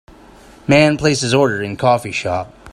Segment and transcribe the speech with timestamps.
[0.67, 2.51] Man places order in coffee shop.